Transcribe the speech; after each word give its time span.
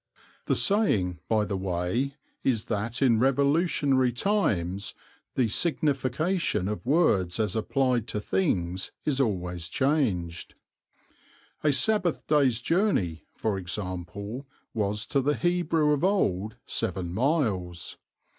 The 0.47 0.55
saying, 0.55 1.19
by 1.29 1.45
the 1.45 1.55
way, 1.55 2.15
is 2.43 2.65
that 2.65 3.03
in 3.03 3.19
revolutionary 3.19 4.11
times 4.11 4.95
the 5.35 5.47
signification 5.47 6.67
of 6.67 6.87
words 6.87 7.39
as 7.39 7.55
applied 7.55 8.07
to 8.07 8.19
things 8.19 8.91
is 9.05 9.21
always 9.21 9.69
changed. 9.69 10.55
A 11.63 11.71
Sabbath 11.71 12.25
day's 12.25 12.59
journey, 12.61 13.25
for 13.35 13.59
example, 13.59 14.47
was 14.73 15.05
to 15.05 15.21
the 15.21 15.35
Hebrew 15.35 15.93
of 15.93 16.03
old 16.03 16.55
seven 16.65 17.13
miles. 17.13 17.99